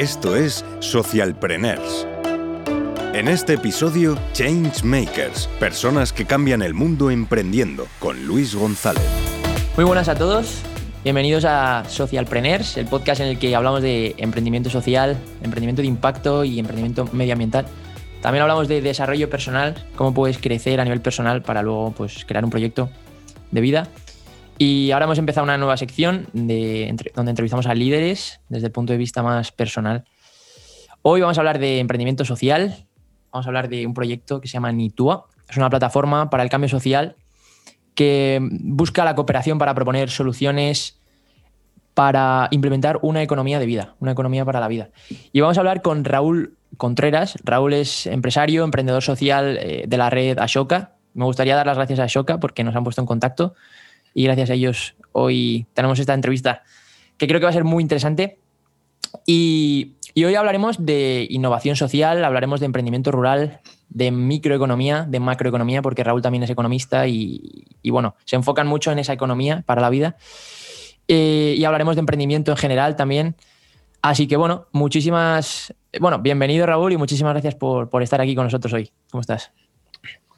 [0.00, 2.06] Esto es Socialpreneurs.
[3.12, 9.04] En este episodio, Changemakers, personas que cambian el mundo emprendiendo, con Luis González.
[9.76, 10.62] Muy buenas a todos,
[11.04, 16.44] bienvenidos a Socialpreneurs, el podcast en el que hablamos de emprendimiento social, emprendimiento de impacto
[16.44, 17.66] y emprendimiento medioambiental.
[18.22, 22.42] También hablamos de desarrollo personal, cómo puedes crecer a nivel personal para luego pues, crear
[22.42, 22.88] un proyecto
[23.50, 23.88] de vida.
[24.62, 28.92] Y ahora hemos empezado una nueva sección de, donde entrevistamos a líderes desde el punto
[28.92, 30.04] de vista más personal.
[31.00, 32.86] Hoy vamos a hablar de emprendimiento social.
[33.32, 35.28] Vamos a hablar de un proyecto que se llama Nitua.
[35.48, 37.16] Es una plataforma para el cambio social
[37.94, 41.00] que busca la cooperación para proponer soluciones
[41.94, 44.90] para implementar una economía de vida, una economía para la vida.
[45.32, 47.38] Y vamos a hablar con Raúl Contreras.
[47.44, 50.96] Raúl es empresario, emprendedor social eh, de la red Ashoka.
[51.14, 53.54] Me gustaría dar las gracias a Ashoka porque nos han puesto en contacto
[54.14, 56.62] y gracias a ellos hoy tenemos esta entrevista
[57.16, 58.38] que creo que va a ser muy interesante.
[59.26, 66.04] Y, hoy hablaremos de innovación social, hablaremos de emprendimiento rural, de microeconomía, de macroeconomía, porque
[66.04, 70.16] Raúl también es economista y, bueno, se enfocan mucho en esa economía para la vida.
[71.08, 73.36] Eh, y hablaremos de emprendimiento en general también.
[74.00, 78.44] Así que bueno, muchísimas, bueno, bienvenido Raúl y muchísimas gracias por, por estar aquí con
[78.44, 78.90] nosotros hoy.
[79.10, 79.52] ¿Cómo estás?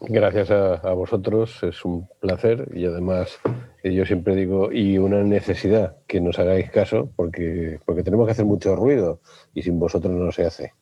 [0.08, 3.38] Gracias a, vosotros, es un placer y además
[3.82, 8.32] eh, yo siempre digo, y una necesidad que nos hagáis caso porque, porque tenemos que
[8.32, 9.20] hacer mucho ruido
[9.54, 10.72] y sin vosotros no se hace.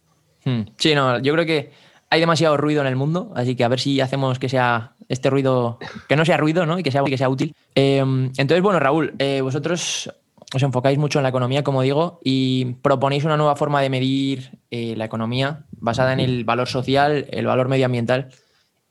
[0.45, 0.63] Hmm.
[0.79, 1.71] Sí, no, yo creo que
[2.09, 5.29] hay demasiado ruido en el mundo, así que a ver si hacemos que sea este
[5.29, 6.79] ruido, que no sea ruido, ¿no?
[6.79, 7.55] Y que sea, que sea útil.
[7.75, 10.11] Em, entonces, bueno, Raúl, eh, vosotros
[10.53, 14.59] os enfocáis mucho en la economía, como digo, y proponéis una nueva forma de medir
[14.71, 18.31] eh, la economía basada en el valor social, el valor medioambiental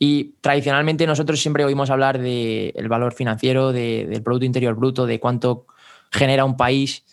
[0.02, 5.66] y tradicionalmente nosotros siempre oímos hablar del valor financiero, del Producto Interior Bruto, de cuánto
[6.10, 7.04] genera un país.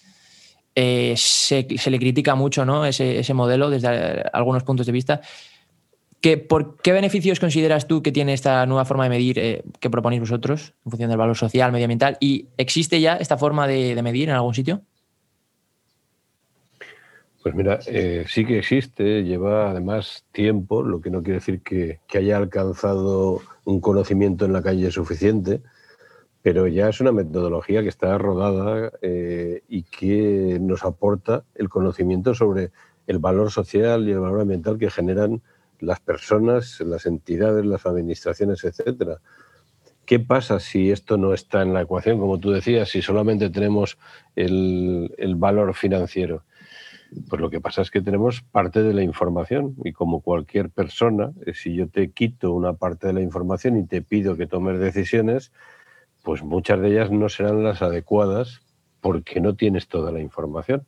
[0.76, 2.84] Eh, se, le critica mucho ¿no?
[2.84, 3.88] ese, modelo desde
[4.32, 5.20] algunos puntos de vista.
[6.20, 9.90] ¿Qué, por, ¿Qué beneficios consideras tú que tiene esta nueva forma de medir eh, que
[9.90, 12.16] proponéis vosotros en función del valor social, medioambiental?
[12.20, 14.82] ¿Y existe ya esta forma de medir en algún sitio?
[17.46, 22.00] Pues mira, eh, sí que existe, lleva además tiempo, lo que no quiere decir que,
[22.12, 25.62] haya alcanzado un conocimiento en la calle suficiente,
[26.42, 32.34] pero ya es una metodología que está rodada eh, y que nos aporta el conocimiento
[32.34, 32.72] sobre
[33.06, 35.40] el valor social y el valor ambiental que generan
[35.78, 39.20] las personas, las entidades, las administraciones, etcétera.
[40.04, 43.98] ¿Qué pasa si esto no está en la ecuación, como tú decías, si solamente tenemos
[44.34, 46.42] el valor financiero?
[47.28, 51.32] Pues lo que pasa es que tenemos parte de la información y como cualquier persona,
[51.44, 54.78] eh, si yo te quito una parte de la información y te pido que tomes
[54.78, 55.52] decisiones,
[56.22, 58.60] pues muchas de ellas no serán las adecuadas
[59.00, 60.86] porque no tienes toda la información.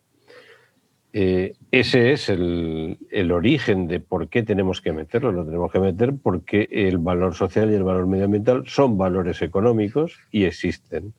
[1.12, 2.98] Eh, ese es el,
[3.32, 5.32] origen de por qué tenemos que meterlo.
[5.32, 10.18] Lo tenemos que meter porque el valor social y el valor medioambiental son valores económicos
[10.30, 11.14] y existen.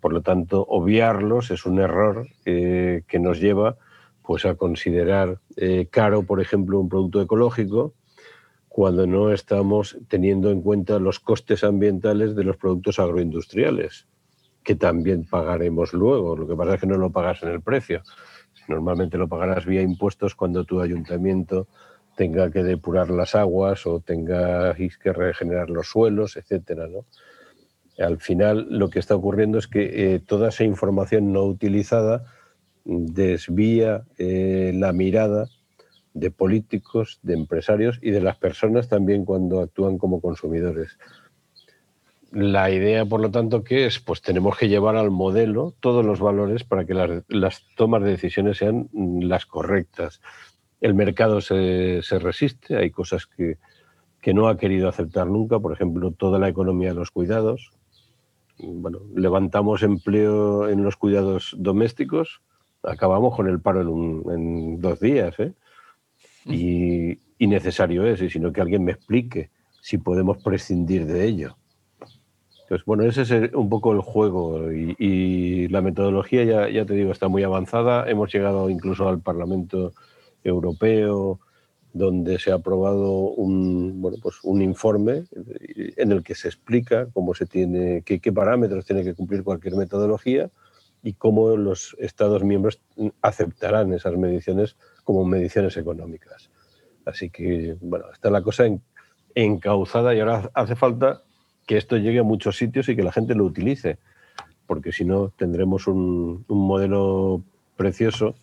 [0.00, 3.76] Por lo tanto, obviarlos es un error eh, que nos lleva
[4.22, 7.94] pues a considerar eh, caro, por ejemplo, un producto ecológico
[8.68, 14.06] cuando no estamos teniendo en cuenta los costes ambientales de los productos agroindustriales,
[14.64, 16.36] que también pagaremos luego.
[16.36, 18.02] Lo que pasa es que no lo pagas en el precio.
[18.68, 21.68] Normalmente lo pagarás vía impuestos cuando tu ayuntamiento
[22.16, 26.86] tenga que depurar las aguas o tenga que regenerar los suelos, etcétera,
[27.98, 32.24] Al final lo que está ocurriendo es que eh, toda esa información no utilizada
[32.84, 35.48] desvía eh, la mirada
[36.14, 40.98] de políticos, de empresarios y de las personas también cuando actúan como consumidores.
[42.32, 44.00] La idea, por lo tanto, que es?
[44.00, 46.94] Pues tenemos que llevar al modelo todos los valores para que
[47.28, 50.20] las, tomas de decisiones sean las correctas.
[50.80, 53.58] El mercado se, resiste, hay cosas que,
[54.20, 57.70] que no ha querido aceptar nunca, por ejemplo, toda la economía de los cuidados.
[58.58, 62.40] Bueno, levantamos empleo en los cuidados domésticos,
[62.82, 65.52] acabamos con el paro en, dos días, ¿eh?
[66.46, 69.50] Y, necesario es, y sino que alguien me explique
[69.80, 71.56] si podemos prescindir de ello.
[72.62, 77.10] Entonces, bueno, ese es un poco el juego y, la metodología, ya, ya, te digo,
[77.10, 78.08] está muy avanzada.
[78.08, 79.92] Hemos llegado incluso al Parlamento
[80.44, 81.40] Europeo,
[81.92, 85.24] donde se ha aprobado un, bueno, pues un informe
[85.96, 89.74] en el que se explica cómo se tiene, qué, qué parámetros tiene que cumplir cualquier
[89.74, 90.48] metodología
[91.02, 92.80] y cómo los Estados miembros
[93.20, 96.50] aceptarán esas mediciones como mediciones económicas.
[97.04, 98.64] Así que, bueno, está la cosa
[99.34, 101.22] encauzada y ahora hace falta
[101.66, 103.98] que esto llegue a muchos sitios y que la gente lo utilice,
[104.66, 107.42] porque si no tendremos un, modelo
[107.76, 108.34] precioso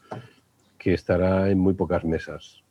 [0.77, 2.63] que estará en muy pocas mesas.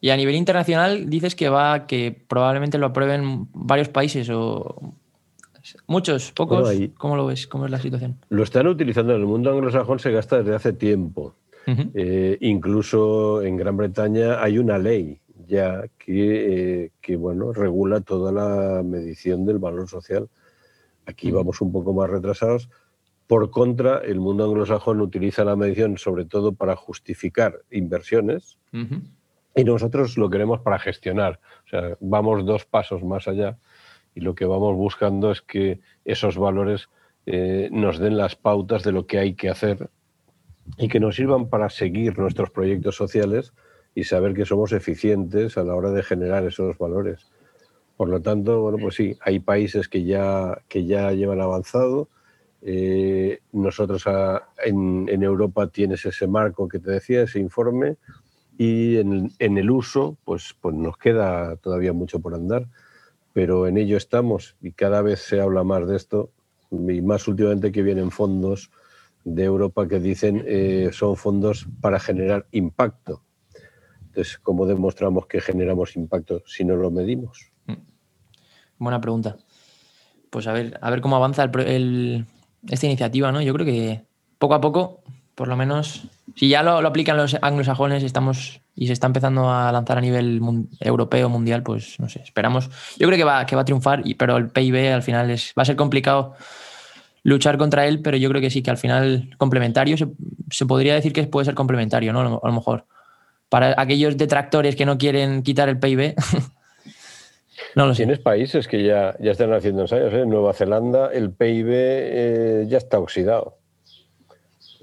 [0.00, 4.81] Y a nivel internacional dices que va, que probablemente lo aprueben varios países o
[5.86, 6.70] muchos, pocos.
[6.98, 7.46] ¿Cómo lo ves?
[7.46, 8.16] ¿Cómo es la situación?
[8.28, 11.36] Lo están utilizando en el mundo anglosajón, se gasta desde hace tiempo.
[11.66, 18.82] Eh, incluso en Gran Bretaña hay una ley ya que, eh, bueno, regula toda la
[18.82, 20.28] medición del valor social.
[21.06, 22.68] Aquí vamos un poco más retrasados.
[23.26, 28.58] Por contra, el mundo anglosajón utiliza la medición sobre todo para justificar inversiones
[29.54, 31.40] y nosotros lo queremos para gestionar.
[31.66, 33.58] O sea, vamos dos pasos más allá
[34.14, 36.88] y lo que vamos buscando es que esos valores
[37.26, 39.90] eh, nos den las pautas de lo que hay que hacer
[40.78, 43.52] y que nos sirvan para seguir nuestros proyectos sociales
[43.94, 47.30] y saber que somos eficientes a la hora de generar esos valores.
[47.96, 52.08] Por lo tanto, bueno, pues sí, hay países que ya, que ya llevan avanzado.
[52.62, 54.04] Eh, nosotros
[54.64, 57.96] en, en, Europa tienes ese marco que te decía, ese informe,
[58.56, 62.66] y en, en, el uso, pues, pues nos queda todavía mucho por andar,
[63.32, 66.30] pero en ello estamos y cada vez se habla más de esto,
[66.70, 68.70] y más últimamente que vienen fondos
[69.24, 73.22] de Europa que dicen eh, son fondos para generar impacto.
[74.06, 77.52] Entonces, ¿cómo demostramos que generamos impacto si no lo medimos?
[77.66, 77.74] Mm.
[78.78, 79.36] Buena pregunta.
[80.30, 83.42] Pues a ver, a ver cómo avanza esta iniciativa, ¿no?
[83.42, 84.06] Yo creo que
[84.38, 85.02] poco a poco,
[85.34, 89.70] por lo menos, si ya lo, aplican los anglosajones estamos, y se está empezando a
[89.70, 90.40] lanzar a nivel
[90.80, 92.70] europeo, mundial, pues no sé, esperamos.
[92.98, 95.62] Yo creo que va, que va a triunfar, pero el PIB al final es, va
[95.62, 96.34] a ser complicado
[97.22, 101.12] luchar contra él, pero yo creo que sí, que al final complementario, se, podría decir
[101.12, 102.40] que puede ser complementario, ¿no?
[102.42, 102.86] A lo mejor.
[103.48, 106.14] Para aquellos detractores que no quieren quitar el PIB.
[107.96, 110.12] Tienes países que ya, ya están haciendo ensayos.
[110.12, 110.22] ¿eh?
[110.22, 113.58] En Nueva Zelanda el PIB eh, ya está oxidado.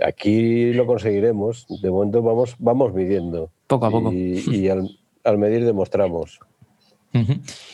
[0.03, 1.65] Aquí lo conseguiremos.
[1.81, 3.51] De momento vamos, vamos midiendo.
[3.69, 4.11] Poco a poco.
[4.11, 6.39] Y, al, medir demostramos.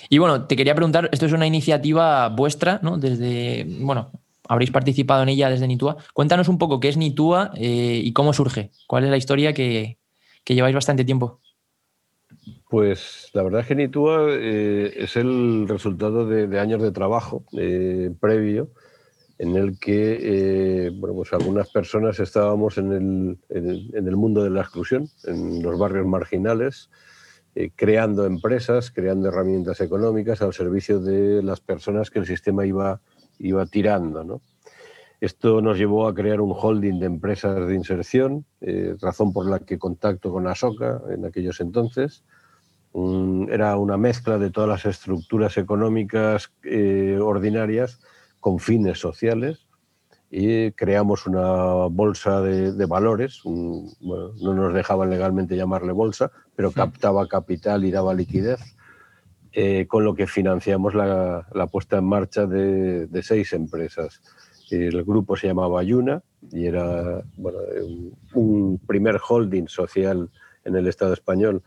[0.10, 2.98] Y bueno, te quería preguntar, esto es una iniciativa vuestra, ¿no?
[2.98, 4.12] Desde, bueno,
[4.46, 5.96] habréis participado en ella desde Nitua.
[6.14, 8.72] Cuéntanos un poco qué es Nitua eh, y cómo surge.
[8.88, 9.98] ¿Cuál es la historia que,
[10.46, 11.40] lleváis bastante tiempo?
[12.70, 18.12] Pues la verdad es que Nitua eh, es el resultado de, años de trabajo eh,
[18.20, 18.70] previo
[19.38, 24.62] en el que bueno, pues algunas personas estábamos en el, en el, mundo de la
[24.62, 26.90] exclusión, en los barrios marginales,
[27.76, 33.02] creando empresas, creando herramientas económicas al servicio de las personas que el sistema iba
[33.40, 34.24] iba tirando.
[34.24, 34.42] ¿no?
[35.22, 39.60] Esto nos llevó a crear un holding de empresas de inserción, eh, razón por la
[39.60, 42.24] que contacto con Asoka en aquellos entonces.
[43.50, 48.00] era una mezcla de todas las estructuras económicas eh, ordinarias
[48.46, 49.66] con fines sociales
[50.30, 53.42] y creamos una bolsa de, valores.
[53.44, 58.60] no nos dejaban legalmente llamarle bolsa, pero captaba capital y daba liquidez
[59.52, 64.22] eh, con lo que financiamos la, puesta en marcha de, seis empresas.
[64.70, 66.22] El grupo se llamaba Yuna
[66.52, 67.24] y era
[68.36, 70.30] un, primer holding social
[70.66, 71.64] en el Estado español.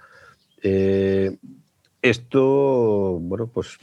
[0.63, 1.37] Eh,
[2.03, 3.79] esto bueno, pues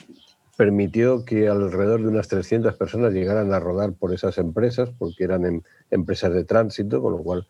[0.57, 5.46] permitió que alrededor de unas 300 personas llegaran a rodar por esas empresas, porque eran
[5.46, 5.62] em,
[5.92, 7.48] empresas de tránsito, con lo cual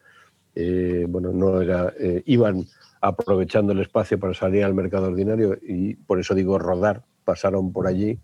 [0.56, 1.94] eh, bueno, no era,
[2.25, 2.65] iban
[3.01, 7.88] aprovechando el espacio para salir al mercado ordinario y por eso digo rodar, pasaron por
[7.88, 8.20] allí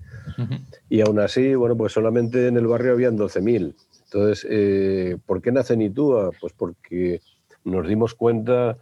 [0.89, 3.75] y aún así, bueno, pues solamente en el barrio habían 12.000.
[4.05, 6.31] Entonces, eh, ¿por qué nace Nitúa?
[6.39, 7.21] Pues porque
[7.63, 8.77] nos dimos cuenta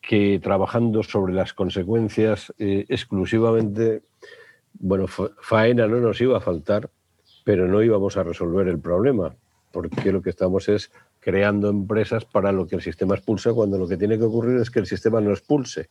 [0.00, 4.02] que trabajando sobre las consecuencias eh, exclusivamente,
[4.74, 6.90] bueno, faena no nos iba a faltar,
[7.44, 9.34] pero no íbamos a resolver el problema,
[9.72, 13.88] porque lo que estamos es creando empresas para lo que el sistema expulsa, cuando lo
[13.88, 15.88] que tiene que ocurrir es que el sistema no expulse.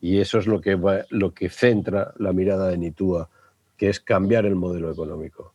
[0.00, 0.78] Y eso es lo que,
[1.10, 3.30] lo que centra la mirada de Nitúa,
[3.76, 5.54] que es cambiar el modelo económico.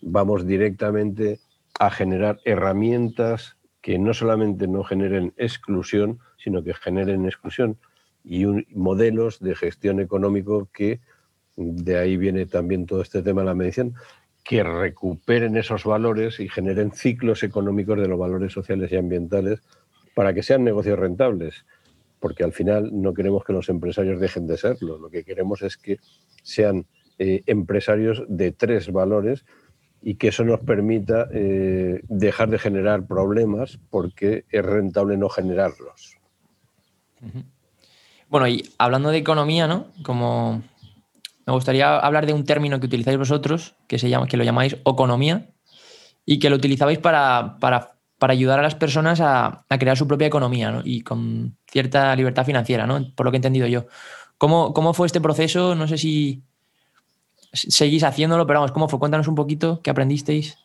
[0.00, 1.40] Vamos directamente
[1.78, 7.78] a generar herramientas que no solamente no generen exclusión, sino que generen exclusión
[8.24, 11.00] y modelos de gestión económico que
[11.58, 13.94] de ahí viene también todo este tema de la medición,
[14.44, 19.60] que recuperen esos valores y generen ciclos económicos de los valores sociales y ambientales
[20.14, 21.66] para que sean negocios rentables,
[22.20, 25.76] porque al final no queremos que los empresarios dejen de serlo, lo que queremos es
[25.76, 25.98] que
[26.42, 26.86] sean
[27.18, 29.44] eh, empresarios de tres valores
[30.00, 36.16] y que eso nos permita eh, dejar de generar problemas porque es rentable no generarlos.
[38.28, 39.88] Bueno, y hablando de economía, ¿no?
[40.04, 40.62] Como
[41.48, 44.76] me gustaría hablar de un término que utilizáis vosotros, que, se llama, que lo llamáis
[44.84, 45.46] economía,
[46.26, 50.82] y que lo utilizabais para, para ayudar a las personas a, crear su propia economía
[50.84, 53.00] y con cierta libertad financiera, ¿no?
[53.14, 53.86] por lo que he entendido yo.
[54.36, 55.74] ¿Cómo, ¿Cómo fue este proceso?
[55.74, 56.42] No sé si
[57.54, 58.98] seguís haciéndolo, pero vamos, ¿cómo fue?
[58.98, 60.58] Cuéntanos un poquito, ¿qué aprendisteis?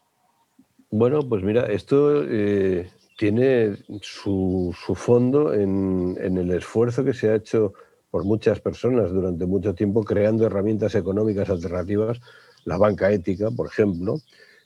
[0.91, 7.35] Bueno, pues mira, esto eh, tiene su, fondo en, en, el esfuerzo que se ha
[7.35, 7.73] hecho
[8.13, 12.21] por muchas personas durante mucho tiempo creando herramientas económicas alternativas,
[12.63, 14.19] la banca ética, por ejemplo,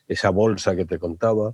[0.06, 1.54] esa bolsa que te contaba,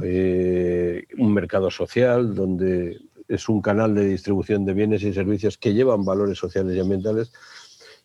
[0.00, 5.74] eh, un mercado social donde es un canal de distribución de bienes y servicios que
[5.74, 7.32] llevan valores sociales y ambientales.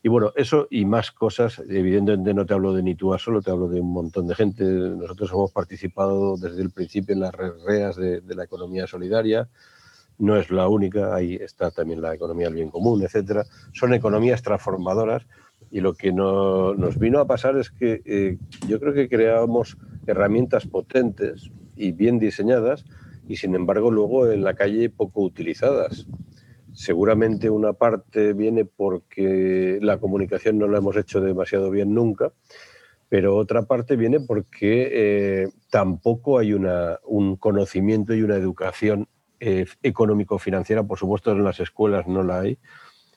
[0.01, 3.51] Y bueno, eso y más cosas, evidentemente no te hablo de ni tú solo, te
[3.51, 4.63] hablo de un montón de gente.
[4.63, 9.47] Nosotros hemos participado desde el principio en las reas de la economía solidaria,
[10.19, 13.45] no es la única, ahí está también la economía del bien común, etcétera.
[13.73, 15.25] Son economías transformadoras
[15.71, 19.77] y lo que no, nos vino a pasar es que eh, yo creo que creamos
[20.05, 22.85] herramientas potentes y bien diseñadas
[23.27, 26.05] y sin embargo luego en la calle poco utilizadas.
[26.73, 32.33] Seguramente una parte viene porque la comunicación no la hemos hecho demasiado bien nunca,
[33.07, 39.07] pero otra parte viene porque eh, tampoco hay una, un conocimiento y una educación
[39.39, 42.57] eh, económico-financiera, por supuesto en las escuelas no la hay,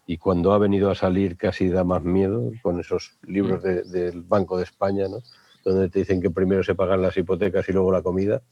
[0.07, 4.57] y cuando ha venido a salir casi da más miedo con esos libros del Banco
[4.57, 5.19] de España, ¿no?
[5.65, 8.43] donde te dicen que primero se pagan las hipotecas y luego la comida.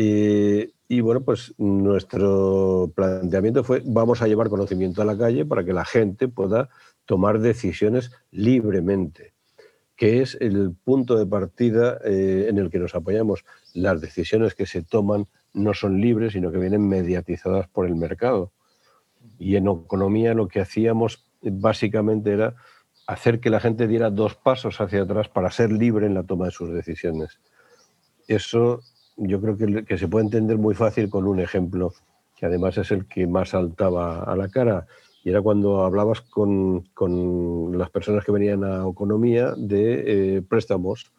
[0.00, 5.72] Y, bueno, pues nuestro planteamiento fue vamos a llevar conocimiento a la calle para que
[5.72, 6.68] la gente pueda
[7.04, 9.34] tomar decisiones libremente,
[9.96, 13.44] que es el punto de partida eh, en el que nos apoyamos.
[13.74, 18.52] Las decisiones que se toman no son libres, sino que vienen mediatizadas por el mercado.
[19.38, 22.54] Y en economía lo que hacíamos básicamente era
[23.06, 26.46] hacer que la gente diera dos pasos hacia atrás para ser libre en la toma
[26.46, 27.40] de sus decisiones.
[28.26, 28.82] Eso
[29.16, 31.92] yo creo que, se puede entender muy fácil con un ejemplo,
[32.36, 34.86] que además es el que más saltaba a la cara,
[35.24, 36.88] y era cuando hablabas con,
[37.76, 41.10] las personas que venían a economía de eh, préstamos,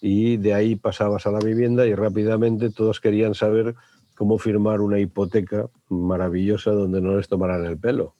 [0.00, 3.74] y de ahí pasabas a la vivienda y rápidamente todos querían saber
[4.14, 8.14] cómo firmar una hipoteca maravillosa donde no les tomaran el pelo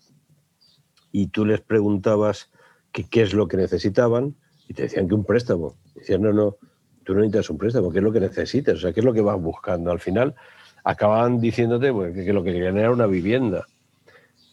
[1.17, 2.51] y tú les preguntabas
[2.93, 4.35] qué es lo que necesitaban
[4.69, 5.75] y te decían que un préstamo.
[5.95, 6.57] Decían, no, no,
[7.05, 8.75] tú no necesitas un préstamo, ¿qué es lo que necesitas?
[8.75, 9.91] O sea, ¿qué es lo que vas buscando?
[9.91, 10.35] Al final
[10.85, 13.67] acababan diciéndote pues, que, lo que querían era una vivienda.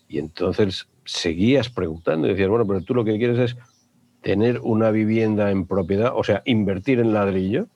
[0.07, 3.57] Y entonces seguías preguntando y decías, bueno, pero tú lo que quieres es
[4.23, 7.67] tener una vivienda en propiedad, o sea, invertir en ladrillo,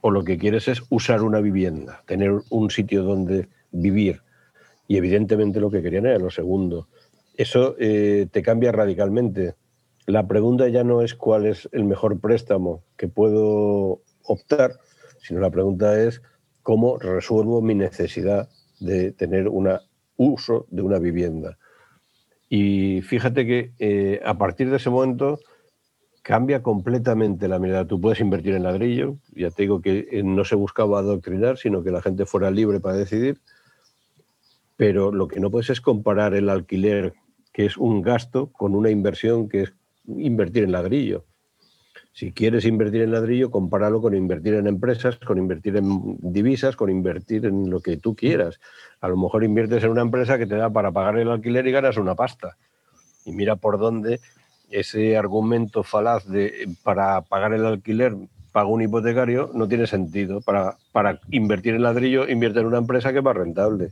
[0.00, 4.22] o lo que quieres es usar una vivienda, tener un sitio donde vivir.
[4.88, 6.88] Y evidentemente lo que querían era lo segundo
[7.36, 9.54] eso eh, te cambia radicalmente.
[10.06, 14.72] La pregunta ya no es cuál es el mejor préstamo que puedo optar,
[15.20, 16.22] sino la pregunta es
[16.62, 18.48] cómo resuelvo mi necesidad
[18.80, 19.70] de tener un
[20.16, 21.58] uso de una vivienda.
[22.48, 25.40] Y fíjate que eh, a partir de ese momento
[26.24, 27.86] cambia completamente la mirada.
[27.86, 31.84] Tú puedes invertir en ladrillo, ya te digo que eh, no se buscaba adoctrinar, sino
[31.84, 33.40] que la gente fuera libre para decidir,
[34.76, 37.12] pero lo que no puedes es comparar el alquiler
[37.52, 39.74] que es un gasto con una inversión que es
[40.06, 41.26] invertir en ladrillo.
[42.14, 46.88] Si quieres invertir en ladrillo, compáralo con invertir en empresas, con invertir en divisas, con
[46.88, 48.60] invertir en lo que tú quieras.
[49.00, 51.72] A lo mejor inviertes en una empresa que te da para pagar el alquiler y
[51.72, 52.56] ganas una pasta.
[53.26, 54.20] Y mira por dónde
[54.70, 58.16] ese argumento falaz de para pagar el alquiler
[58.54, 60.40] pago un hipotecario no tiene sentido.
[60.40, 63.90] Para, para invertir en ladrillo, invierte en una empresa que es más rentable.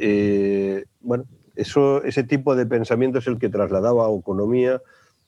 [0.00, 4.82] Eh, bueno, eso, ese tipo de pensamiento es el que trasladaba a economía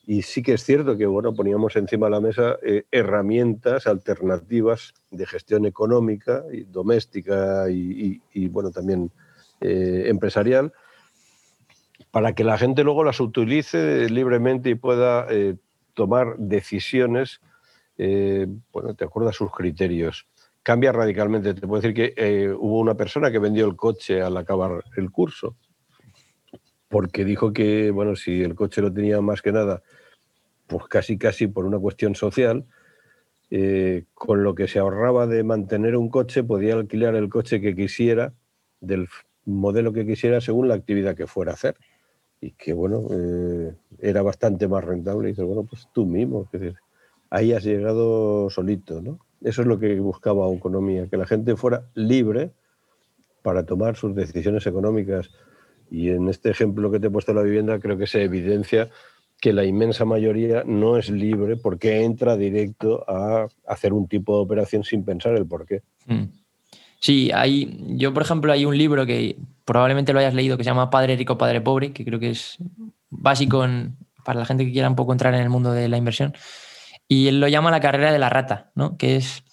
[0.05, 4.93] y sí que es cierto que bueno, poníamos encima de la mesa eh, herramientas alternativas
[5.13, 9.13] de gestión económica y doméstica y, bueno, también
[9.61, 10.73] eh, empresarial
[12.11, 15.57] para que la gente luego las utilice libremente y pueda eh,
[15.95, 17.41] tomar decisiones,
[17.99, 20.27] bueno, te acuerdas sus criterios.
[20.63, 21.55] Cambia radicalmente.
[21.55, 25.57] Te puedo decir que hubo una persona que vendió el coche al acabar el curso
[26.89, 29.83] porque dijo que, bueno, si el coche lo tenía más que nada,
[30.67, 32.65] pues casi casi por una cuestión social,
[33.51, 37.75] eh, con lo que se ahorraba de mantener un coche, podía alquilar el coche que
[37.75, 38.35] quisiera,
[38.81, 39.09] del
[39.47, 41.77] modelo que quisiera, según la actividad que fuera a hacer.
[42.41, 45.29] Y que, bueno, eh, era bastante más rentable.
[45.29, 46.77] Y dice, bueno, pues tú mismo, es decir,
[47.31, 49.19] ahí has llegado solito, ¿no?
[49.43, 52.51] Eso es lo que buscaba Economía, que la gente fuera libre
[53.43, 55.31] para tomar sus decisiones económicas
[55.91, 58.91] y en este ejemplo que te he puesto de la vivienda, creo que se evidencia
[59.41, 64.43] que la inmensa mayoría no es libre porque entra directo a hacer un tipo de
[64.43, 65.83] operación sin pensar el por qué.
[66.07, 66.25] Mm.
[67.07, 70.71] Sí, hay, yo por ejemplo hay un libro que probablemente lo hayas leído que se
[70.71, 72.57] llama Padre Rico, Padre Pobre, que creo que es
[73.11, 73.65] básico
[74.25, 76.35] para la gente que quiera un poco entrar en el mundo de la inversión.
[77.07, 78.97] Y él lo llama la carrera de la rata, ¿no?
[78.97, 79.45] Que es,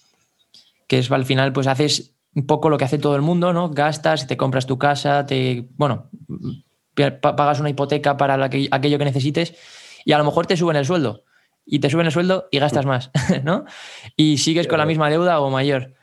[0.88, 3.70] que es al final pues haces un poco lo que hace todo el mundo, ¿no?
[3.70, 6.10] Gastas, te compras tu casa, te, bueno,
[7.22, 9.54] pagas una hipoteca para aquello que necesites
[10.06, 11.24] y a lo mejor te suben el sueldo
[11.68, 13.12] y te suben el sueldo y gastas más,
[13.44, 13.66] ¿no?
[14.18, 15.94] Y sigues con la misma deuda o mayor.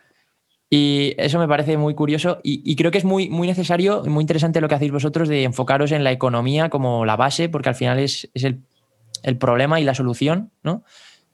[0.72, 4.22] Y eso me parece muy curioso y, creo que es muy, muy necesario y muy
[4.22, 7.74] interesante lo que hacéis vosotros de enfocaros en la economía como la base, porque al
[7.74, 10.84] final es, el, problema y la solución, ¿no?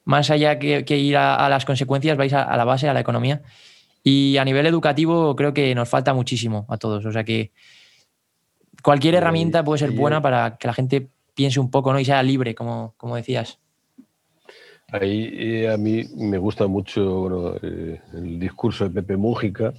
[0.06, 3.42] Más allá que, ir a, las consecuencias, vais a, la base, a la economía.
[4.02, 7.04] Y a nivel educativo creo que nos falta muchísimo a todos.
[7.04, 7.52] O sea que
[8.82, 12.00] cualquier herramienta puede ser buena para que la gente piense un poco ¿no?
[12.00, 13.58] y sea libre, como, como decías.
[14.92, 19.74] Ahí eh, a mí me gusta mucho eh, el discurso de Pepe Mújica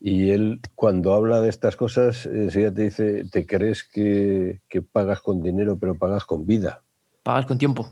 [0.00, 4.60] y él cuando habla de estas cosas enseguida te dice, te crees que,
[4.92, 6.82] pagas con dinero pero pagas con vida.
[7.22, 7.88] Pagas con tiempo.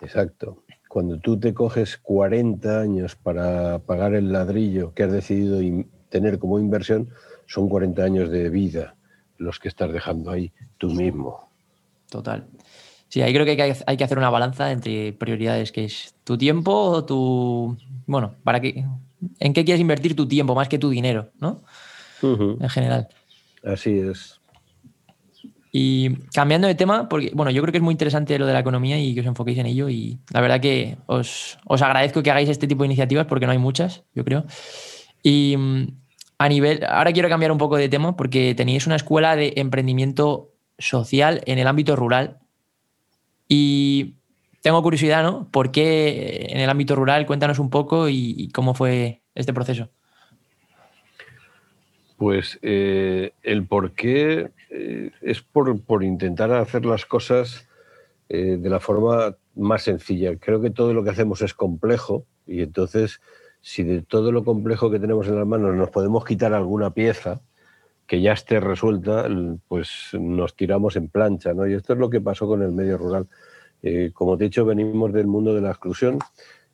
[0.00, 0.62] Exacto.
[0.88, 5.60] Cuando tú te coges 40 años para pagar el ladrillo que has decidido
[6.08, 7.10] tener como inversión,
[7.46, 8.94] son 40 años de vida
[9.38, 11.50] los que estás dejando ahí tú mismo.
[12.08, 12.46] Total.
[13.08, 16.72] Sí, ahí creo que hay, que hacer una balanza entre prioridades, que es tu tiempo
[16.72, 17.76] o tu...
[18.06, 18.84] Bueno, para qué,
[19.40, 21.62] ¿en qué quieres invertir tu tiempo más que tu dinero, ¿no?
[22.22, 23.08] En general.
[23.64, 24.40] Así es.
[25.72, 28.60] Y cambiando de tema, porque bueno, yo creo que es muy interesante lo de la
[28.60, 29.88] economía y que os enfoquéis en ello.
[29.88, 33.52] Y la verdad que os, os agradezco que hagáis este tipo de iniciativas porque no
[33.52, 34.44] hay muchas, yo creo.
[35.22, 35.86] Y mm,
[36.38, 40.52] a nivel, ahora quiero cambiar un poco de tema porque tenéis una escuela de emprendimiento
[40.78, 42.38] social en el ámbito rural
[43.48, 44.18] y
[44.62, 45.48] tengo curiosidad, ¿no?
[45.50, 47.26] ¿Por qué en el ámbito rural?
[47.26, 49.88] Cuéntanos un poco y, cómo fue este proceso.
[52.16, 57.66] Pues eh, el por qué eh, es por, intentar hacer las cosas
[58.28, 60.36] eh, de la forma más sencilla.
[60.36, 63.20] Creo que todo lo que hacemos es complejo y entonces
[63.60, 67.40] si de todo lo complejo que tenemos en las manos nos podemos quitar alguna pieza
[68.06, 69.28] que ya esté resuelta,
[69.68, 71.66] pues nos tiramos en plancha, ¿no?
[71.66, 73.28] Y esto es lo que pasó con el medio rural.
[73.82, 76.18] Eh, como te he dicho, venimos del mundo de la exclusión.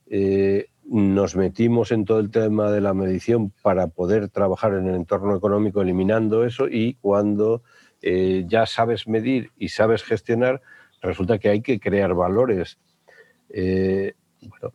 [0.06, 4.94] Eh, nos metimos en todo el tema de la medición para poder trabajar en el
[4.94, 7.62] entorno económico eliminando eso y cuando
[8.02, 10.60] eh, ya sabes medir y sabes gestionar,
[11.00, 12.78] resulta que hay que crear valores.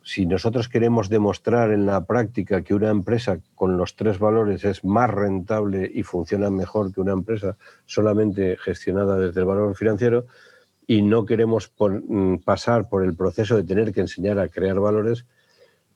[0.02, 4.84] Si nosotros queremos demostrar en la práctica que una empresa con los tres valores es
[4.84, 10.26] más rentable y funciona mejor que una empresa solamente gestionada desde el valor financiero
[10.90, 15.24] y no queremos mm, pasar por el proceso de tener que enseñar a crear valores,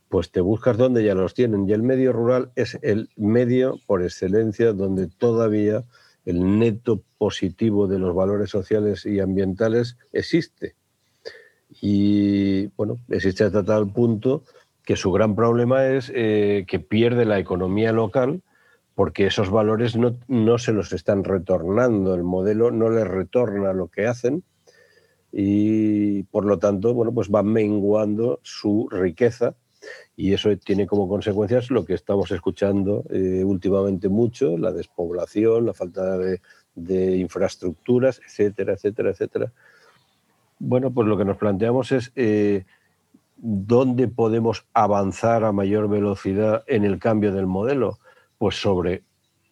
[0.09, 1.69] pues te buscas donde ya los tienen.
[1.69, 5.83] Y el medio rural es el medio por excelencia donde todavía
[6.25, 10.77] el neto positivo de los valores sociales y ambientales existe
[11.81, 14.45] y bueno, existe hasta tal punto
[14.85, 18.43] que su gran problema es eh, que pierde la economía local
[18.95, 23.89] porque esos valores no, no, se los están retornando, el modelo no les retorna lo
[23.89, 24.45] que hacen
[25.37, 29.57] y por lo tanto, bueno, pues va menguando su riqueza
[30.17, 35.75] y eso tiene como consecuencias lo que estamos escuchando eh, últimamente mucho, la despoblación, la
[35.75, 39.53] falta de, infraestructuras, etcétera, etcétera, etcétera.
[40.61, 42.65] Bueno, pues lo que nos planteamos es eh,
[43.37, 47.99] dónde podemos avanzar a mayor velocidad en el cambio del modelo.
[48.39, 49.03] Pues sobre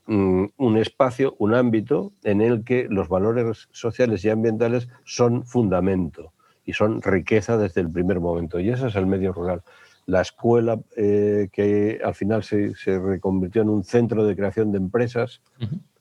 [0.06, 6.32] un espacio, un ámbito en el que los valores sociales y ambientales son fundamento
[6.64, 8.60] y son riqueza desde el primer momento.
[8.60, 9.62] Y ese es el medio rural.
[10.06, 15.40] La escuela, eh, que al final se, reconvirtió en un centro de creación de empresas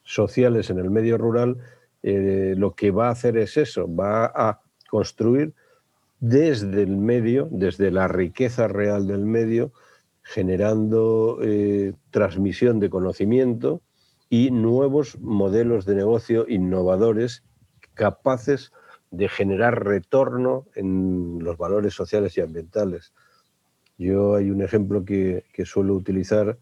[0.04, 1.58] sociales en el medio rural,
[2.04, 5.54] eh, lo que va a hacer es eso, va a construir
[6.20, 9.72] desde el medio, desde la riqueza real del medio,
[10.24, 13.82] generando eh, transmisión de conocimiento
[14.32, 17.44] y nuevos modelos de negocio innovadores
[17.96, 18.72] capaces
[19.12, 23.14] de generar retorno en los valores sociales y ambientales.
[23.98, 26.58] Yo hay un ejemplo que, suelo utilizar,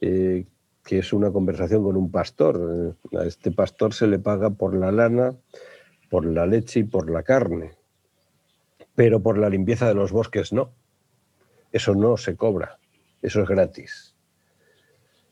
[0.00, 0.46] eh,
[0.82, 2.96] que es una conversación con un pastor.
[3.12, 5.36] A este pastor se le paga por la lana,
[6.08, 7.72] por la leche y por la carne,
[8.94, 10.72] pero por la limpieza de los bosques no.
[11.72, 12.78] Eso no se cobra,
[13.20, 14.11] eso es gratis.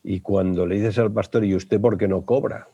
[0.02, 2.68] Y cuando le dices al pastor, ¿y usted por qué no cobra?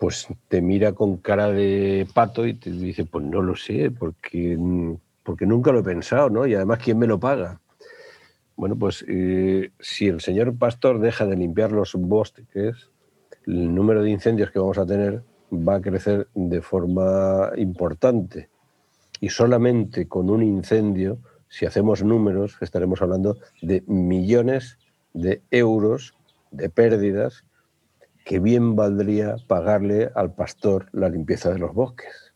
[0.00, 4.58] pues te mira con cara de pato y te dice, pues no lo sé, porque,
[5.22, 6.46] porque nunca lo he pensado, ¿no?
[6.46, 7.60] Y además, ¿quién me lo paga?
[8.56, 12.88] Bueno, pues eh, si el señor pastor deja de limpiar los bosques,
[13.46, 18.48] el número de incendios que vamos a tener va a crecer de forma importante.
[19.20, 21.18] Y solamente con un incendio,
[21.50, 24.78] si hacemos números, estaremos hablando de millones
[25.12, 26.14] de euros
[26.50, 27.44] de pérdidas
[28.24, 32.32] que bien valdría pagarle al pastor la limpieza de los bosques,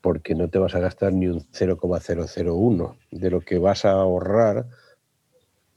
[0.00, 4.66] porque no te vas a gastar ni un 0,001 de lo que vas a ahorrar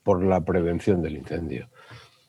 [0.04, 1.70] por la prevención del incendio.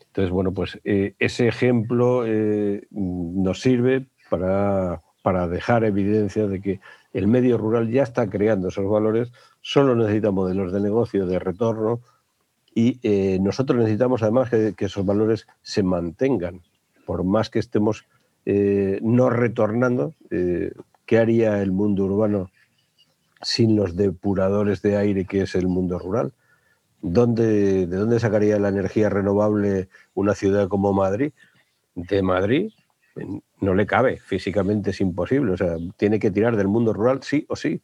[0.07, 6.81] Entonces, bueno, pues eh, ese ejemplo eh, nos sirve para, para dejar evidencia de que
[7.13, 12.01] el medio rural ya está creando esos valores, solo necesita modelos de negocio, de retorno,
[12.79, 16.62] y eh, nosotros necesitamos además que, esos valores se mantengan,
[17.07, 18.07] por más que estemos
[18.47, 20.14] eh, no retornando.
[20.31, 20.71] Eh,
[21.05, 22.53] ¿Qué haría el mundo urbano
[23.43, 26.35] sin los depuradores de aire que es el mundo rural?
[27.03, 31.33] ¿Dónde, ¿De dónde sacaría la energía renovable una ciudad como Madrid?
[31.97, 32.71] De Madrid
[33.61, 37.45] no le cabe, físicamente es imposible, o sea, tiene que tirar del mundo rural sí
[37.49, 37.83] o sí.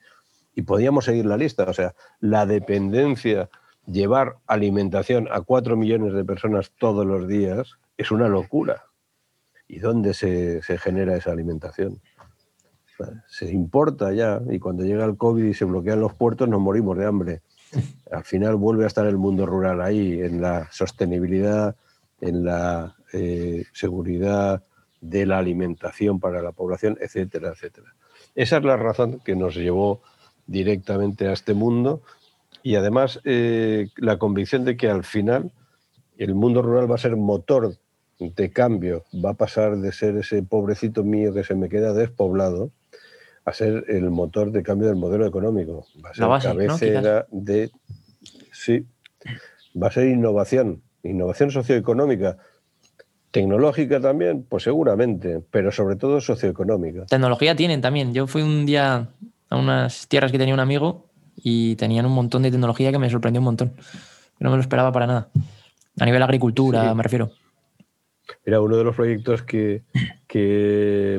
[0.54, 3.50] Y podríamos seguir la lista, o sea, la dependencia
[3.86, 8.84] llevar alimentación a cuatro millones de personas todos los días es una locura.
[9.68, 12.00] ¿Y dónde se, genera esa alimentación?
[13.28, 16.96] Se importa ya y cuando llega el COVID y se bloquean los puertos nos morimos
[16.96, 17.42] de hambre.
[18.10, 21.74] Al final vuelve a estar el mundo rural ahí, en la sostenibilidad,
[22.20, 24.62] en la eh, seguridad
[25.00, 27.94] de la alimentación para la población, etcétera, etcétera.
[28.34, 30.02] Esa es la razón que nos llevó
[30.46, 32.02] directamente a este mundo
[32.64, 35.52] y además eh, la convicción de que al final
[36.16, 37.76] el mundo rural va a ser motor
[38.18, 42.70] de cambio, va a pasar de ser ese pobrecito mío que se me queda despoblado
[43.44, 45.86] a ser el motor de cambio del modelo económico.
[46.02, 47.70] Va a ser cabecera de...
[48.50, 48.86] Sí,
[49.80, 52.38] va a ser innovación, innovación socioeconómica.
[53.30, 57.04] Tecnológica también, pues seguramente, pero sobre todo socioeconómica.
[57.06, 58.14] Tecnología tienen también.
[58.14, 59.10] Yo fui un día
[59.50, 63.10] a unas tierras que tenía un amigo y tenían un montón de tecnología que me
[63.10, 63.72] sorprendió un montón.
[64.38, 65.28] No me lo esperaba para nada.
[65.98, 67.30] A nivel agricultura, me refiero.
[68.44, 69.82] Mira, uno de los proyectos que,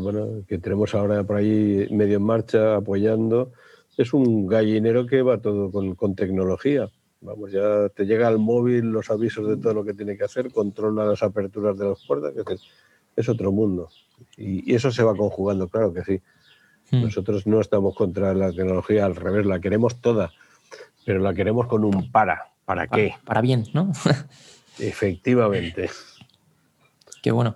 [0.01, 3.51] bueno, que tenemos ahora por ahí medio en marcha, apoyando,
[3.97, 6.89] es un gallinero que va todo con, tecnología.
[7.21, 10.51] Vamos, ya te llega al móvil los avisos de todo lo que tiene que hacer,
[10.51, 12.61] controla las aperturas de las puertas, es,
[13.15, 13.89] es otro mundo.
[14.37, 16.21] y, eso se va conjugando, claro que sí.
[16.91, 17.03] Hmm.
[17.03, 20.31] Nosotros no estamos contra la tecnología, al revés, la queremos toda,
[21.05, 22.51] pero la queremos con un para.
[22.65, 23.13] ¿Para qué?
[23.23, 23.91] Para, bien, ¿no?
[24.79, 25.89] Efectivamente.
[27.21, 27.55] Qué bueno.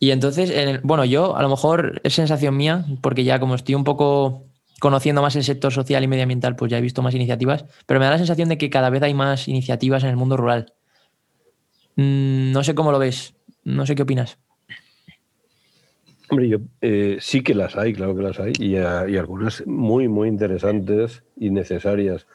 [0.00, 3.84] Y entonces, bueno, yo a lo mejor es sensación mía, porque ya como estoy un
[3.84, 4.44] poco
[4.78, 8.06] conociendo más el sector social y medioambiental, pues ya he visto más iniciativas, pero me
[8.06, 10.72] da la sensación de que cada vez hay más iniciativas en el mundo rural.
[11.96, 14.38] Mm, no sé cómo lo ves, no sé qué opinas.
[16.30, 20.28] Hombre, yo eh, sí que las hay, claro que las hay, y, algunas muy, muy
[20.28, 22.26] interesantes y necesarias.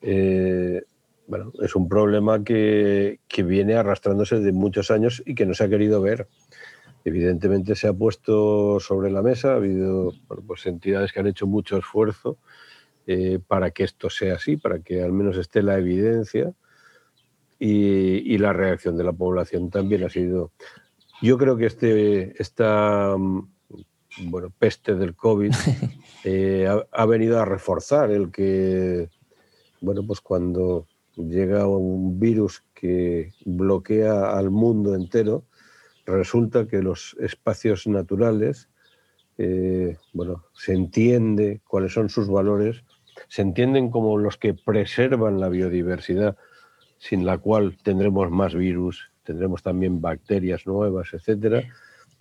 [0.00, 0.82] Eh,
[1.26, 5.68] bueno, es un problema que, viene arrastrándose de muchos años y que no se ha
[5.68, 6.28] querido ver.
[7.04, 10.12] Evidentemente se ha puesto sobre la mesa, ha habido
[10.46, 12.38] pues entidades que han hecho mucho esfuerzo
[13.06, 16.54] eh, para que esto sea así, para que al menos esté la evidencia
[17.64, 20.50] y la reacción de la población también ha sido
[21.22, 23.48] yo creo que este, esta mm,
[24.24, 25.52] bueno, peste del COVID
[26.24, 29.08] eh, ha, venido a reforzar el que,
[29.80, 35.44] bueno, pues cuando llega un virus que bloquea al mundo entero,
[36.04, 38.68] resulta que los espacios naturales,
[39.38, 42.84] eh, bueno, se entiende cuáles son sus valores,
[43.28, 46.36] se entienden como los que preservan la biodiversidad,
[46.98, 51.62] sin la cual tendremos más virus, tendremos también bacterias nuevas, etcétera,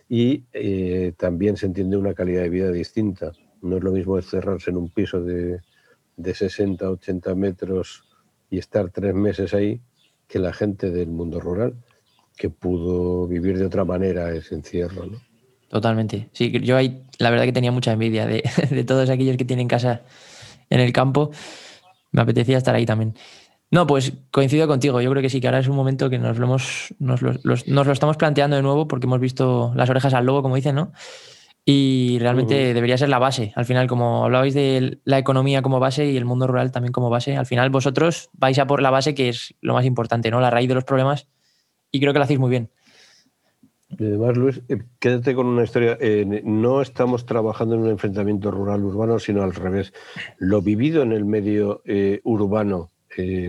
[0.09, 3.31] y eh, también se entiende una calidad de vida distinta.
[3.61, 5.61] No es lo mismo encerrarse en un piso de,
[6.17, 8.03] de 60, 80 metros
[8.49, 9.79] y estar tres meses ahí
[10.27, 11.75] que la gente del mundo rural,
[12.37, 15.05] que pudo vivir de otra manera ese encierro.
[15.05, 15.21] ¿no?
[15.69, 16.29] Totalmente.
[16.33, 19.67] Sí, yo ahí la verdad que tenía mucha envidia de, de todos aquellos que tienen
[19.67, 20.01] casa
[20.69, 21.31] en el campo.
[22.11, 23.15] Me apetecía estar ahí también.
[23.71, 24.99] No, pues coincido contigo.
[24.99, 27.91] Yo creo que sí, que ahora es un momento que nos lo, hemos, nos lo,
[27.93, 30.91] estamos planteando de nuevo porque hemos visto las orejas al lobo, como dicen, ¿no?
[31.63, 33.53] Y realmente debería ser la base.
[33.55, 37.09] Al final, como hablabais de la economía como base y el mundo rural también como
[37.09, 40.41] base, al final vosotros vais a por la base que es lo más importante, ¿no?
[40.41, 41.29] La raíz de los problemas.
[41.91, 42.71] Y creo que lo hacéis muy bien.
[43.97, 45.97] además, Luis, eh, quédate con una historia.
[46.01, 49.93] Eh, no estamos trabajando en un enfrentamiento rural-urbano, sino al revés.
[50.39, 52.90] Lo vivido en el medio eh, urbano,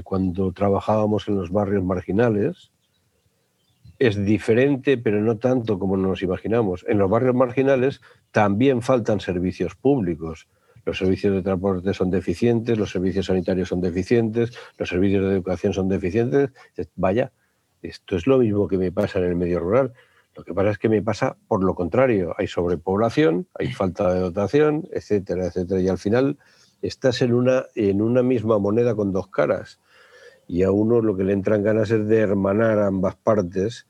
[0.04, 2.70] cuando trabajábamos en los barrios marginales,
[3.98, 6.84] es diferente, pero no tanto como nos imaginamos.
[6.88, 8.00] En los barrios marginales
[8.32, 10.48] también faltan servicios públicos.
[10.84, 15.72] Los servicios de transporte son deficientes, los servicios sanitarios son deficientes, los servicios de educación
[15.72, 16.50] son deficientes.
[16.96, 17.32] Vaya,
[17.82, 19.92] esto es lo mismo que me pasa en el medio rural
[20.34, 22.34] lo que pasa es que me pasa por lo contrario.
[22.38, 25.80] Hay sobrepoblación, hay falta de dotación, etcétera, etcétera.
[25.80, 26.38] Y al final
[26.82, 29.80] estás en una, en una misma moneda con dos caras.
[30.46, 33.86] Y a uno lo que le entran ganas es de hermanar ambas partes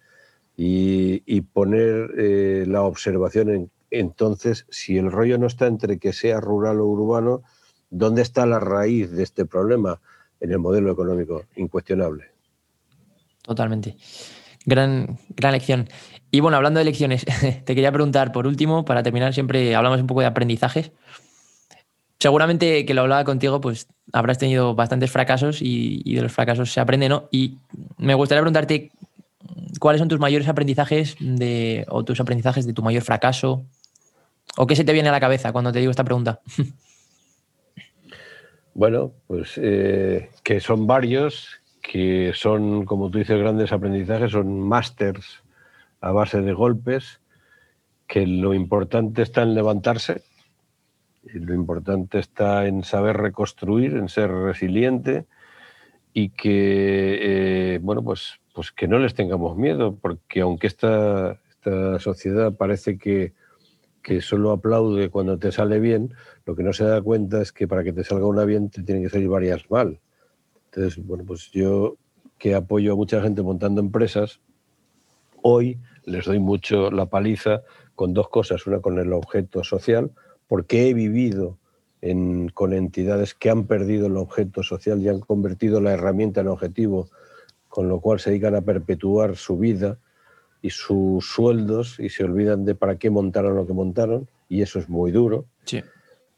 [0.56, 6.40] y, poner eh, la observación en, entonces, si el rollo no está entre que sea
[6.40, 7.42] rural o urbano,
[7.90, 10.00] ¿dónde está la raíz de este problema?
[10.40, 12.30] En el modelo económico, incuestionable.
[13.42, 13.96] Totalmente.
[14.64, 15.88] Gran, gran lección.
[16.30, 17.26] Y bueno, hablando de lecciones,
[17.64, 20.90] te quería preguntar por último, para terminar, siempre hablamos un poco de aprendizajes.
[22.22, 26.78] Seguramente que lo hablaba contigo, pues habrás tenido bastantes fracasos y, de los fracasos se
[26.78, 27.28] aprende, ¿no?
[27.32, 27.56] Y
[27.98, 28.92] me gustaría preguntarte
[29.80, 33.64] cuáles son tus mayores aprendizajes de, o tus aprendizajes de tu mayor fracaso
[34.56, 36.40] o qué se te viene a la cabeza cuando te digo esta pregunta.
[38.74, 45.42] Bueno, pues eh, que son varios, que son, como tú dices, grandes aprendizajes, son másters
[46.00, 47.20] a base de golpes,
[48.06, 50.22] que lo importante está en levantarse,
[51.24, 55.26] lo importante está en saber reconstruir, en ser resiliente
[56.12, 61.98] y que, eh, bueno, pues, pues que no les tengamos miedo, porque aunque esta, esta
[62.00, 63.32] sociedad parece que,
[64.02, 66.12] que solo aplaude cuando te sale bien,
[66.44, 68.82] lo que no se da cuenta es que para que te salga una bien te
[68.82, 70.00] tienen que salir varias mal.
[70.66, 71.96] Entonces, bueno, pues yo
[72.38, 74.40] que apoyo a mucha gente montando empresas,
[75.42, 77.62] hoy les doy mucho la paliza
[77.94, 78.66] con dos cosas.
[78.66, 80.10] Una con el objeto social,
[80.52, 81.56] porque he vivido
[82.52, 87.08] con entidades que han perdido el objeto social y han convertido la herramienta en objetivo,
[87.70, 89.96] con lo cual se dedican a perpetuar su vida
[90.60, 94.78] y sus sueldos y se olvidan de para qué montaron lo que montaron, y eso
[94.78, 95.46] es muy duro.
[95.64, 95.82] Sí.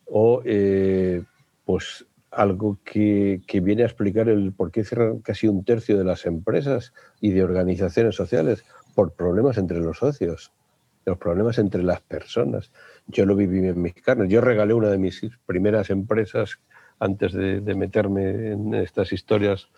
[0.07, 1.25] O, eh,
[1.65, 6.25] pues, algo que, viene a explicar el por qué cierran casi un tercio de las
[6.25, 10.53] empresas y de organizaciones sociales por problemas entre los socios,
[11.05, 12.71] los problemas entre las personas.
[13.07, 14.29] Yo lo viví en mis carnes.
[14.29, 16.59] Yo regalé una de mis primeras empresas
[16.99, 19.69] antes de, meterme en estas historias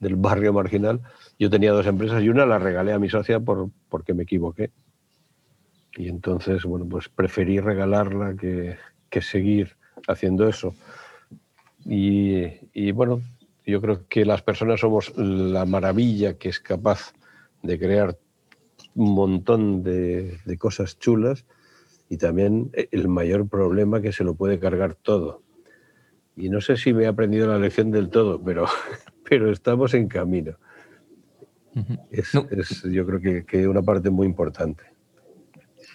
[0.00, 1.00] del barrio marginal.
[1.38, 4.70] Yo tenía dos empresas y una la regalé a mi socia por, porque me equivoqué.
[5.96, 8.76] Y entonces, bueno, pues preferí regalarla que,
[9.10, 9.76] que seguir
[10.08, 10.74] haciendo eso.
[11.84, 13.20] Y, bueno,
[13.66, 17.12] yo creo que las personas somos la maravilla que es capaz
[17.62, 18.18] de crear
[18.94, 21.44] un montón de, cosas chulas
[22.12, 25.40] y también el mayor problema que se lo puede cargar todo.
[26.36, 28.66] Y no sé si me he aprendido la lección del todo, pero,
[29.30, 30.58] pero estamos en camino.
[32.10, 32.32] Es,
[32.84, 34.84] yo creo que, que una parte muy importante.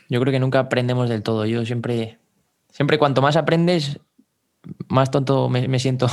[0.09, 1.45] Yo creo que nunca aprendemos del todo.
[1.45, 2.17] Yo siempre,
[2.71, 3.99] siempre cuanto más aprendes,
[4.87, 6.07] más tonto me, siento,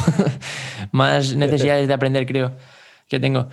[0.92, 2.54] más necesidades de aprender creo
[3.08, 3.48] que tengo.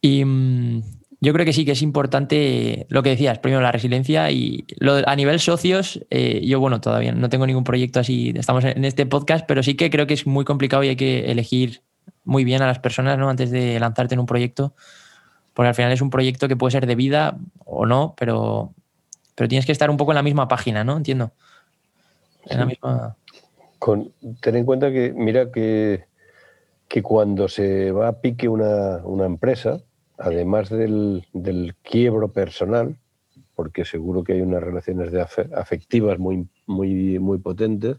[0.00, 0.82] Y mm,
[1.20, 4.64] yo creo que sí que es importante lo que decías, primero la resiliencia y
[5.06, 9.06] a nivel socios, eh, yo bueno, todavía no tengo ningún proyecto así, estamos en este
[9.06, 11.82] podcast, pero sí que creo que es muy complicado y hay que elegir
[12.24, 13.28] muy bien a las personas ¿no?
[13.28, 14.74] antes de lanzarte en un proyecto,
[15.54, 18.72] porque al final es un proyecto que puede ser de vida o no, pero,
[19.34, 20.96] pero tienes que estar un poco en la misma página, ¿no?
[20.96, 21.32] Entiendo.
[22.46, 23.16] En la misma
[24.40, 26.04] ten en cuenta que, mira, que,
[26.88, 29.80] que cuando se va a pique una, empresa,
[30.20, 31.24] además del,
[31.82, 32.96] quiebro personal,
[33.54, 37.96] porque seguro que hay unas relaciones de afectivas muy, muy, muy potentes,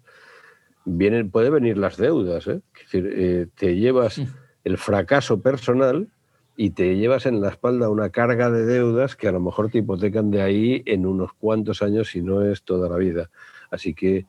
[0.86, 2.48] vienen, puede venir las deudas.
[2.48, 2.62] ¿eh?
[2.76, 4.22] Es decir, eh, te llevas
[4.64, 6.08] el fracaso personal
[6.56, 9.80] y te llevas en la espalda una carga de deudas que a lo mejor te
[9.80, 13.30] hipotecan de ahí en unos cuantos años, si no es toda la vida.
[13.72, 14.26] Así que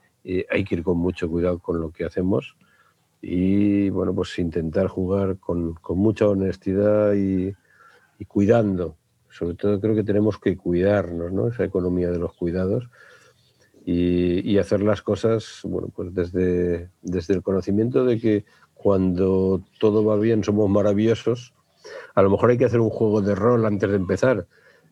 [0.50, 2.56] hay que ir con mucho cuidado con lo que hacemos
[3.22, 7.54] y bueno, pues intentar jugar con, mucha honestidad y,
[8.24, 8.96] cuidando.
[9.30, 11.48] Sobre todo creo que tenemos que cuidarnos, ¿no?
[11.48, 12.88] Esa economía de los cuidados
[13.84, 20.16] y, hacer las cosas, bueno, pues desde, desde el conocimiento de que cuando todo va
[20.16, 21.54] bien somos maravillosos.
[22.14, 24.46] A lo mejor hay que hacer un juego de rol antes de empezar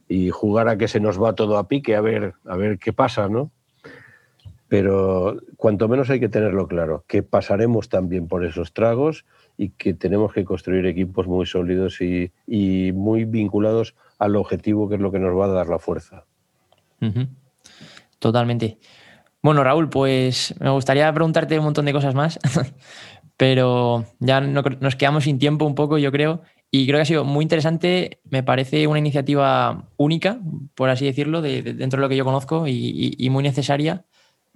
[0.09, 2.93] y jugar a que se nos va todo a pique, a ver, a ver qué
[2.93, 3.53] pasa, ¿no?
[4.71, 9.27] pero cuanto menos hay que tenerlo claro, que pasaremos también por esos tragos
[9.61, 12.33] y que tenemos que construir equipos muy sólidos y,
[12.95, 16.25] muy vinculados al objetivo que es lo que nos va a dar la fuerza.
[18.19, 18.79] Totalmente.
[19.43, 22.39] Bueno, Raúl, pues me gustaría preguntarte un montón de cosas más,
[23.37, 26.41] pero ya nos quedamos sin tiempo un poco, yo creo.
[26.71, 30.41] Y creo que ha sido muy interesante, me parece una iniciativa única,
[30.75, 34.07] por así decirlo, de, dentro de lo que yo conozco y, muy necesaria.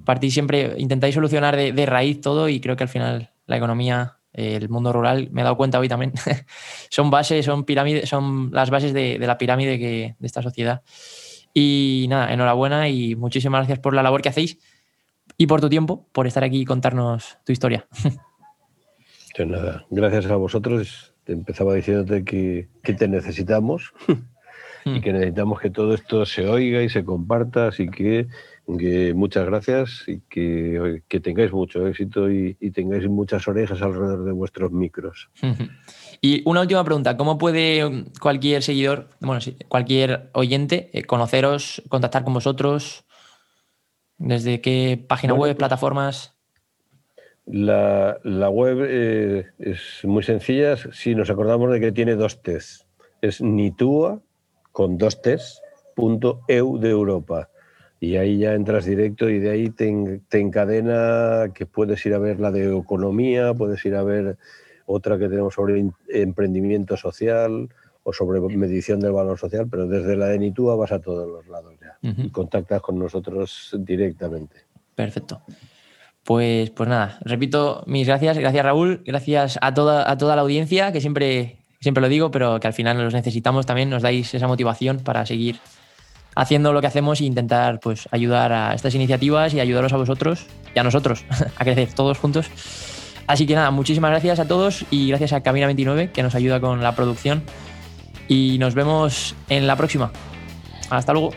[0.03, 4.69] Partís siempre, intentáis solucionar de, raíz todo y creo que al final la economía, el
[4.69, 6.13] mundo rural, me he dado cuenta hoy también,
[6.91, 10.83] son bases, son pirámides, son las bases de, la pirámide que, de esta sociedad.
[11.55, 14.59] Y nada, enhorabuena y muchísimas gracias por la labor que hacéis
[15.39, 17.87] y por tu tiempo, por estar aquí y contarnos tu historia.
[19.37, 23.93] Pues nada, gracias a vosotros empezaba diciéndote que, te necesitamos
[24.85, 25.01] y hmm.
[25.01, 28.29] que necesitamos que todo esto se oiga y se comparta, así que,
[28.67, 35.31] muchas gracias y que, tengáis mucho éxito y, tengáis muchas orejas alrededor de vuestros micros.
[36.21, 42.33] Y una última pregunta, ¿cómo puede cualquier seguidor, bueno, cualquier oyente eh, conoceros, contactar con
[42.33, 43.05] vosotros?
[44.17, 46.35] ¿Desde qué página web, pues plataformas?
[47.45, 50.77] La, web eh, es muy sencilla.
[50.93, 52.87] Si nos acordamos de que tiene dos T's.
[53.21, 54.23] Es nitua
[54.73, 55.61] con dos T's,
[55.95, 57.51] punto EU de Europa.
[58.05, 62.19] Y ahí ya entras directo y de ahí te, te, encadena que puedes ir a
[62.19, 64.37] ver la de economía, puedes ir a ver
[64.85, 67.71] otra que tenemos sobre emprendimiento social
[68.03, 71.49] o sobre medición del valor social, pero desde la de Nitua vas a todos los
[71.49, 74.57] lados ya y contactas con nosotros directamente.
[74.95, 75.41] Perfecto.
[76.25, 80.93] Pues, pues nada, repito mis gracias, gracias Raúl, gracias a toda, a toda la audiencia,
[80.93, 84.47] que siempre, siempre lo digo, pero que al final los necesitamos también, nos dais esa
[84.47, 85.57] motivación para seguir
[86.35, 90.47] haciendo lo que hacemos e intentar pues, ayudar a estas iniciativas y ayudaros a vosotros
[90.75, 91.25] y a nosotros
[91.57, 92.47] a crecer todos juntos.
[93.27, 96.61] Así que nada, muchísimas gracias a todos y gracias a Cabina 29 que nos ayuda
[96.61, 97.43] con la producción.
[98.29, 100.11] Y nos vemos en la próxima.
[100.91, 101.31] Hasta luego.